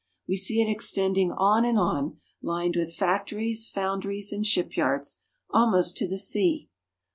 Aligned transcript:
We 0.27 0.35
see 0.35 0.59
it 0.63 0.67
extending 0.67 1.31
on 1.31 1.63
and 1.63 1.77
on, 1.77 2.17
lined 2.41 2.75
with 2.75 2.95
factories, 2.95 3.67
foundries, 3.67 4.33
and 4.33 4.43
shipyards, 4.43 5.19
almost 5.51 5.95
to 5.97 6.07
the 6.07 6.17
sea. 6.17 6.69